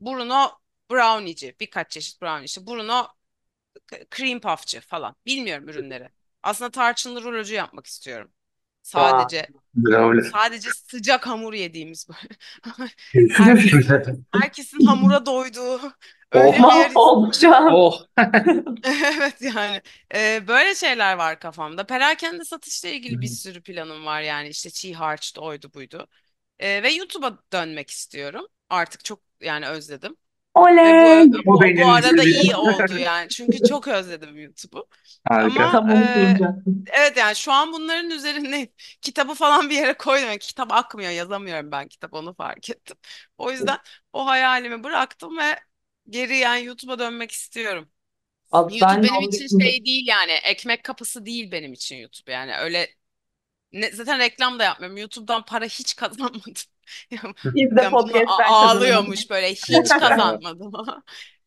[0.00, 0.52] Bruno
[0.90, 3.08] brownie'ci, birkaç çeşit brownie işte Bruno
[4.16, 6.10] cream puff'çı falan, bilmiyorum ürünleri.
[6.42, 8.32] Aslında tarçınlı rulocu yapmak istiyorum.
[8.84, 10.20] Sadece Bravo.
[10.32, 12.90] Sadece sıcak hamur yediğimiz böyle.
[13.12, 15.80] Keyifli Herkesin, herkesin hamura doyduğu
[16.32, 16.90] öyle bir yer
[17.40, 17.72] şu an.
[17.72, 18.00] Oh.
[18.84, 19.82] Evet yani
[20.14, 21.86] Ee, böyle şeyler var kafamda.
[21.86, 26.08] Perakende satışla ilgili bir sürü planım var yani işte çiğ harçtı oydu buydu.
[26.58, 28.46] Ee, ve YouTube'a dönmek istiyorum.
[28.70, 30.16] Artık çok yani özledim.
[30.84, 31.26] Ve Oley!
[31.46, 33.28] bu, Bu bu, arada iyi oldu yani.
[33.28, 34.88] Çünkü çok özledim YouTube'u.
[35.28, 35.64] Harika.
[35.64, 36.38] Ama Tam onu e,
[36.86, 38.68] evet yani şu an bunların üzerine
[39.02, 40.26] kitabı falan bir yere koydum.
[40.28, 42.96] Yani kitap akmıyor, yazamıyorum ben kitap onu fark ettim.
[43.38, 43.78] O yüzden
[44.12, 45.60] o hayalimi bıraktım ve
[46.10, 47.90] geri yani YouTube'a dönmek istiyorum.
[48.52, 52.56] Abi YouTube ben benim için şey değil yani ekmek kapısı değil benim için YouTube yani
[52.56, 52.88] öyle
[53.72, 54.96] Ne, zaten reklam da yapmıyorum.
[54.98, 56.54] YouTube'dan para hiç kazanmadım.
[57.54, 60.72] Biz de podcast'ten ağlıyormuş böyle hiç kazanmadım.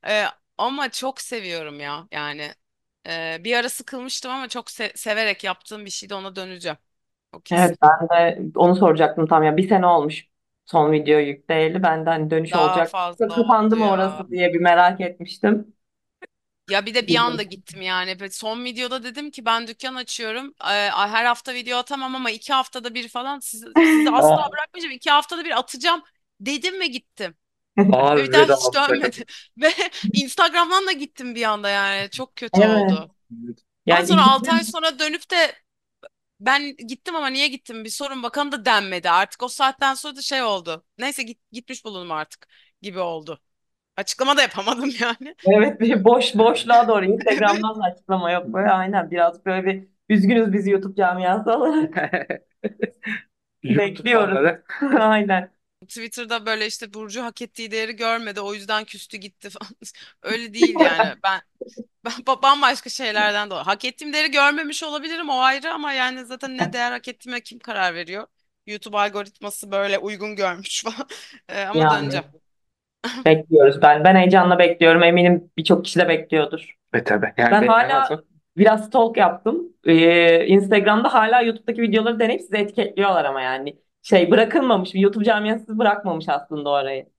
[0.08, 0.26] Ee,
[0.58, 2.52] ama çok seviyorum ya yani.
[3.08, 6.78] Ee, bir ara sıkılmıştım ama çok se- severek yaptığım bir şeyde ona döneceğim.
[7.34, 7.76] O kesin.
[7.76, 9.58] Evet ben de onu soracaktım tam ya.
[9.58, 10.28] Bir sene olmuş
[10.66, 11.84] son video yükleyeli.
[11.84, 12.94] Ben de hani dönüş Daha olacak.
[12.94, 13.88] fazla Kapandı mı ya.
[13.88, 15.76] orası diye bir merak etmiştim.
[16.70, 18.32] Ya bir de bir anda gittim yani.
[18.32, 20.54] Son videoda dedim ki ben dükkan açıyorum.
[20.62, 24.96] Ee, her hafta video atamam ama iki haftada bir falan sizi, sizi asla bırakmayacağım.
[24.96, 26.04] İki haftada bir atacağım
[26.40, 27.36] dedim ve gittim.
[27.78, 29.26] Ve bir daha veda hiç dönmedi.
[29.58, 29.74] Ve
[30.14, 32.10] Instagram'dan da gittim bir anda yani.
[32.10, 32.92] Çok kötü Evet.
[32.92, 33.12] oldu.
[33.86, 35.56] Yani Ondan sonra ilginç- 6 ay sonra dönüp de
[36.40, 39.10] ben gittim ama niye gittim bir sorun bakalım da denmedi.
[39.10, 40.86] Artık o saatten sonra da şey oldu.
[40.98, 42.48] Neyse git, gitmiş bulundum artık
[42.82, 43.42] gibi oldu.
[43.98, 45.36] Açıklama da yapamadım yani.
[45.46, 50.54] Evet bir boş boşluğa doğru Instagram'dan da açıklama yok böyle aynen biraz böyle bir üzgünüz
[50.54, 51.96] biz YouTube camiası olarak
[53.64, 54.60] YouTube Bekliyoruz.
[55.00, 55.52] aynen.
[55.88, 59.72] Twitter'da böyle işte Burcu hak ettiği değeri görmedi o yüzden küstü gitti falan.
[60.22, 61.16] Öyle değil yani.
[61.24, 61.42] Ben
[62.06, 63.66] ben ba- bambaşka şeylerden dolayı.
[63.66, 67.60] Hak ettiğim değeri görmemiş olabilirim o ayrı ama yani zaten ne değer hak ettiğime kim
[67.60, 68.28] karar veriyor?
[68.68, 71.10] YouTube algoritması böyle uygun görmüş falan.
[71.50, 71.90] Ee, ama Yani.
[71.90, 72.26] döneceğim.
[73.26, 74.04] Bekliyoruz ben.
[74.04, 75.04] Ben heyecanla bekliyorum.
[75.04, 76.76] Eminim birçok kişi de bekliyordur.
[76.94, 77.34] Ve tabii.
[77.38, 78.24] Yani Ben hala varsa-
[78.58, 79.64] biraz stalk yaptım.
[79.86, 83.76] Ee, Instagram'da hala YouTube'daki videoları deneyip size etiketliyorlar ama yani.
[84.02, 84.90] Şey bırakılmamış.
[84.94, 87.10] YouTube camiası bırakmamış aslında orayı.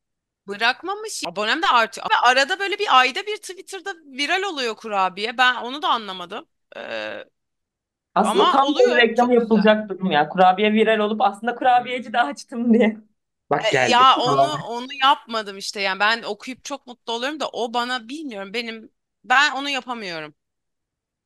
[0.48, 1.22] Bırakmamış.
[1.26, 2.06] Abonem de artıyor.
[2.10, 5.38] Ve arada böyle bir ayda bir Twitter'da viral oluyor kurabiye.
[5.38, 6.44] Ben onu da anlamadım.
[6.76, 7.24] Ee,
[8.14, 9.40] Aslında Ama tam oluyor, böyle reklam çok güzel.
[9.42, 10.28] yapılacak durum ya.
[10.28, 12.96] Kurabiye viral olup aslında kurabiyeci de açtım diye.
[13.50, 13.88] Bak e, geldik.
[13.90, 15.80] ya onu onu yapmadım işte.
[15.80, 18.92] Yani ben okuyup çok mutlu oluyorum da o bana bilmiyorum benim
[19.24, 20.34] ben onu yapamıyorum.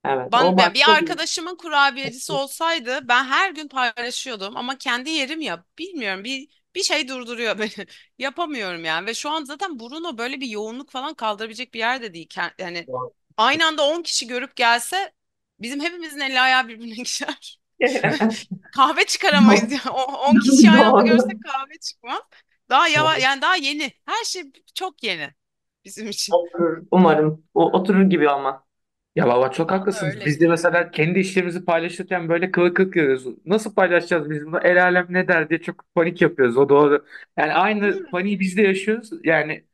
[0.05, 0.33] Evet.
[0.33, 5.41] Ben, o yani başka bir arkadaşımın kurabiyecisi olsaydı ben her gün paylaşıyordum ama kendi yerim
[5.41, 7.87] ya bilmiyorum bir bir şey durduruyor beni.
[8.19, 12.15] Yapamıyorum yani ve şu an zaten Bruno böyle bir yoğunluk falan kaldırabilecek bir yer de
[12.15, 12.29] değil.
[12.29, 12.89] Ken- Yani
[13.37, 15.13] aynı anda 10 kişi görüp gelse
[15.61, 17.62] bizim hepimizin eli ayağı birbirine girer.
[18.77, 19.81] Kahve çıkaramayız ya.
[19.93, 22.21] O 10 kişi aynı anda görsek kahve çıkmaz.
[22.71, 23.93] Daha yavaş yani daha yeni.
[24.07, 24.43] Her şey
[24.75, 25.31] çok yeni
[25.85, 26.33] bizim için.
[26.33, 26.83] Oturur.
[26.91, 27.45] Umarım.
[27.55, 28.65] O, oturur gibi ama.
[29.17, 30.15] Ya baba çok haklısınız.
[30.15, 33.27] öyle Biz de mesela kendi işlerimizi paylaşırken böyle kılık kılık görüyoruz.
[33.47, 34.59] Nasıl paylaşacağız biz bunu?
[34.59, 36.57] El alem ne der diye çok panik yapıyoruz.
[36.57, 37.07] O doğru.
[37.37, 38.07] Yani aynı mi?
[38.11, 39.11] paniği biz de yaşıyoruz.
[39.25, 39.65] Yani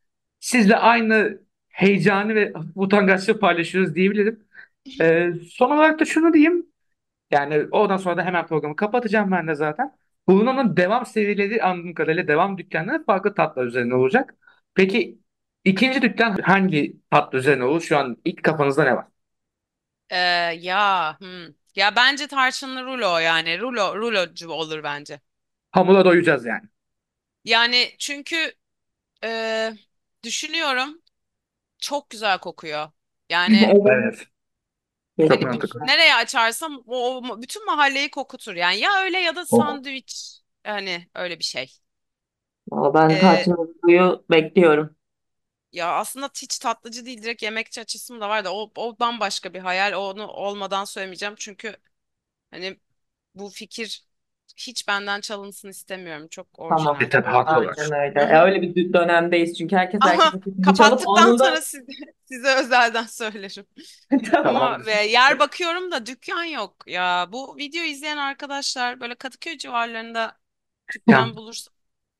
[0.40, 4.44] sizle aynı heyecanı ve utangaçlığı paylaşıyoruz diyebilirim.
[5.00, 6.66] Ee, son olarak da şunu diyeyim.
[7.30, 9.96] Yani oradan sonra da hemen programı kapatacağım ben de zaten.
[10.28, 14.34] Bruno'nun devam serileri anladığım kadarıyla devam dükkanları farklı tatlar üzerine olacak.
[14.74, 15.18] Peki
[15.64, 17.80] ikinci dükkan hangi tatlı üzerine olur?
[17.80, 19.06] Şu an ilk kafanızda ne var?
[20.10, 20.16] Ee,
[20.60, 21.54] ya hmm.
[21.76, 25.20] Ya bence tarçınlı rulo yani rulo rulocu olur bence.
[25.70, 26.68] Hamura doyacağız yani.
[27.44, 28.54] Yani çünkü
[29.24, 29.72] e,
[30.24, 31.02] düşünüyorum
[31.78, 32.90] çok güzel kokuyor.
[33.30, 34.28] Yani Evet.
[35.24, 35.80] Çok mantıklı.
[35.82, 38.54] nereye açarsam o, o bütün mahalleyi kokutur.
[38.54, 41.72] Yani ya öyle ya da sandviç hani öyle bir şey.
[42.70, 43.48] Valla ben Ee,
[43.82, 44.96] suyu bekliyorum.
[45.72, 49.58] Ya aslında hiç tatlıcı değil direkt yemekçi açısım da var da o, o bambaşka bir
[49.60, 51.76] hayal onu olmadan söylemeyeceğim çünkü
[52.52, 52.80] hani
[53.34, 54.07] bu fikir
[54.66, 56.96] hiç benden çalınsın istemiyorum çok Tamam.
[56.96, 57.00] orijinal.
[57.02, 57.78] E tabii haklı Aynen olarak.
[57.92, 58.20] öyle.
[58.20, 61.86] Ya öyle bir dö- dönemdeyiz çünkü herkes Ama herkesin çalıp kapattıktan anında sonra size,
[62.24, 63.66] size özelden söylerim.
[64.32, 64.56] tamam.
[64.56, 66.84] Ama ve yer bakıyorum da dükkan yok.
[66.86, 70.38] Ya bu video izleyen arkadaşlar böyle Kadıköy civarlarında
[70.94, 71.70] dükkan bulursa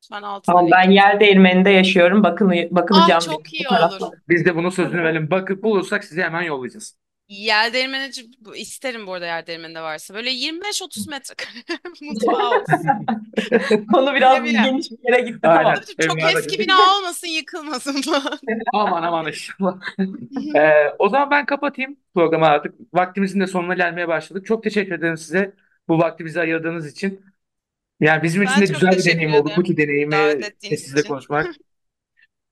[0.04, 2.22] lütfen altına Tamam ben yer değirmeninde yaşıyorum.
[2.22, 4.00] Bakın Ah bakılacağım çok bir iyi olur.
[4.28, 5.30] Biz de bunun sözünü verelim.
[5.30, 6.96] Bakıp bulursak size hemen yollayacağız.
[7.28, 8.10] Yer değirmeni
[8.40, 10.14] bu- isterim bu arada yer değirmeninde varsa.
[10.14, 11.48] Böyle 25-30 metrekare
[12.00, 13.86] mutfağı olsun.
[13.92, 14.62] Konu biraz ya.
[14.62, 15.62] geniş bir yere gitti Aynen.
[15.62, 15.80] tamam.
[16.00, 18.38] Çok Evlerde eski bina olmasın yıkılmasın falan.
[18.72, 19.80] Aman aman inşallah.
[20.56, 22.74] Ee, o zaman ben kapatayım programı artık.
[22.94, 24.46] Vaktimizin de sonuna gelmeye başladık.
[24.46, 25.54] Çok teşekkür ederim size
[25.88, 27.20] bu vaktimizi ayırdığınız için.
[28.00, 29.48] Yani bizim için Ben de güzel bir deneyim oldu.
[29.48, 31.54] ederim Cookie deneyimi sizle konuşmak.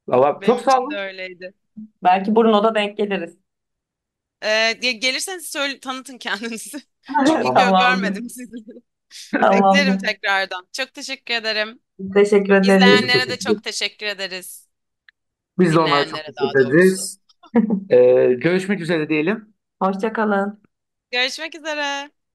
[0.09, 0.95] Valla çok sağ olun.
[0.95, 1.55] öyleydi.
[2.03, 3.46] Belki Bruno'da denk geliriz.
[4.47, 6.79] Ee, ge- gelirseniz söyle, tanıtın kendinizi.
[7.25, 7.77] Çünkü gö- Tamam.
[7.77, 8.53] görmedim sizi.
[9.41, 9.77] Tamam.
[9.77, 10.69] Beklerim tekrardan.
[10.73, 11.81] Çok teşekkür ederim.
[12.15, 12.69] Teşekkür ederiz.
[12.77, 14.69] İzleyenlere de çok teşekkür ederiz.
[15.59, 17.21] Biz de onlara çok Dinleyenlere daha teşekkür ederiz.
[17.91, 19.55] Ee, görüşmek üzere diyelim.
[19.83, 20.63] Hoşça kalın.
[21.11, 22.11] Görüşmek üzere.